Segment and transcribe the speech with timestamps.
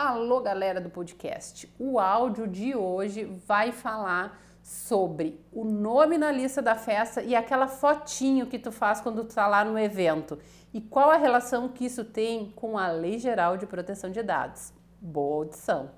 [0.00, 1.68] Alô, galera do podcast.
[1.76, 7.66] O áudio de hoje vai falar sobre o nome na lista da festa e aquela
[7.66, 10.38] fotinho que tu faz quando tu tá lá no evento.
[10.72, 14.72] E qual a relação que isso tem com a Lei Geral de Proteção de Dados.
[15.00, 15.90] Boa audição.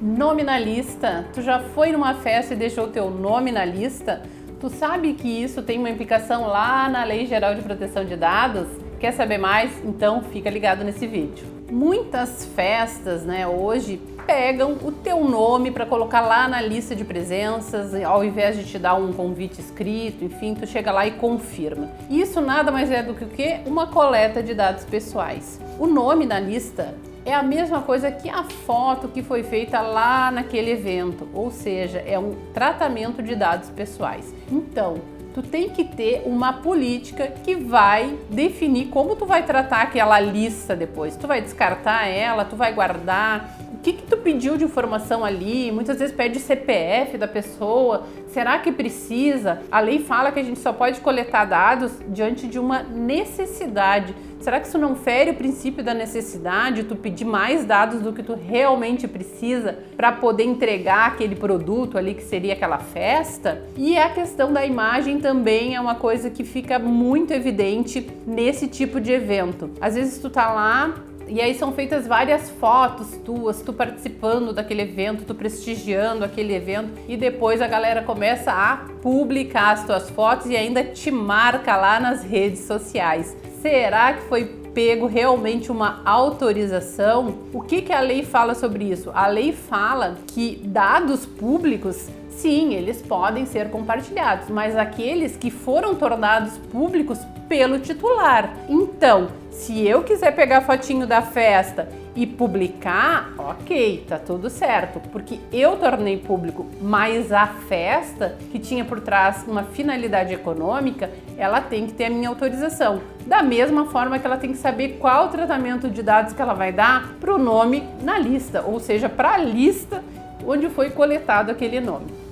[0.00, 1.28] Nome na lista.
[1.34, 4.22] Tu já foi numa festa e deixou teu nome na lista?
[4.60, 8.68] Tu sabe que isso tem uma implicação lá na Lei Geral de Proteção de Dados?
[9.00, 9.84] Quer saber mais?
[9.84, 11.63] Então fica ligado nesse vídeo.
[11.70, 17.94] Muitas festas, né, hoje pegam o teu nome para colocar lá na lista de presenças,
[18.02, 21.90] ao invés de te dar um convite escrito, enfim, tu chega lá e confirma.
[22.08, 23.60] Isso nada mais é do que o que?
[23.66, 25.60] Uma coleta de dados pessoais.
[25.78, 30.30] O nome na lista é a mesma coisa que a foto que foi feita lá
[30.30, 34.34] naquele evento, ou seja, é um tratamento de dados pessoais.
[34.50, 34.96] Então,
[35.34, 40.76] tu tem que ter uma política que vai definir como tu vai tratar aquela lista
[40.76, 41.16] depois.
[41.16, 45.70] Tu vai descartar ela, tu vai guardar, que, que tu pediu de informação ali?
[45.70, 48.04] Muitas vezes pede CPF da pessoa.
[48.28, 49.60] Será que precisa?
[49.70, 54.14] A lei fala que a gente só pode coletar dados diante de uma necessidade.
[54.40, 56.84] Será que isso não fere o princípio da necessidade?
[56.84, 62.14] Tu pedir mais dados do que tu realmente precisa para poder entregar aquele produto ali
[62.14, 63.62] que seria aquela festa?
[63.76, 68.98] E a questão da imagem também é uma coisa que fica muito evidente nesse tipo
[68.98, 69.70] de evento.
[69.78, 70.94] Às vezes tu tá lá
[71.28, 76.90] e aí são feitas várias fotos tuas, tu participando daquele evento, tu prestigiando aquele evento
[77.08, 81.98] e depois a galera começa a publicar as tuas fotos e ainda te marca lá
[81.98, 83.36] nas redes sociais.
[83.60, 84.44] Será que foi
[84.74, 87.38] pego realmente uma autorização?
[87.52, 89.10] O que, que a lei fala sobre isso?
[89.14, 95.94] A lei fala que dados públicos sim, eles podem ser compartilhados, mas aqueles que foram
[95.94, 98.52] tornados públicos pelo titular.
[98.68, 105.38] Então, se eu quiser pegar fotinho da festa e publicar, ok, tá tudo certo, porque
[105.52, 111.08] eu tornei público, mas a festa, que tinha por trás uma finalidade econômica,
[111.38, 113.00] ela tem que ter a minha autorização.
[113.26, 116.72] Da mesma forma que ela tem que saber qual tratamento de dados que ela vai
[116.72, 120.02] dar para o nome na lista, ou seja, para a lista
[120.44, 122.23] onde foi coletado aquele nome.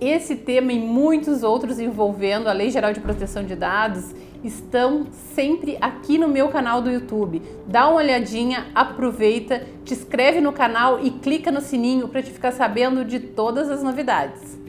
[0.00, 4.14] Esse tema e muitos outros envolvendo a Lei Geral de Proteção de Dados
[4.44, 7.40] estão sempre aqui no meu canal do YouTube.
[7.66, 12.52] Dá uma olhadinha, aproveita, te inscreve no canal e clica no sininho para te ficar
[12.52, 14.65] sabendo de todas as novidades.